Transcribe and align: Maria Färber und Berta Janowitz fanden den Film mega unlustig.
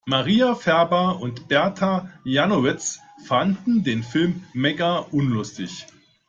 Maria 0.07 0.55
Färber 0.55 1.19
und 1.21 1.47
Berta 1.47 2.09
Janowitz 2.23 2.99
fanden 3.27 3.83
den 3.83 4.01
Film 4.01 4.43
mega 4.51 4.97
unlustig. 4.97 5.85